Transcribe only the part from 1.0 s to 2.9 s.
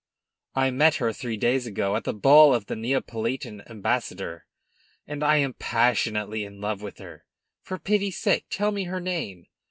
three days ago, at the ball of the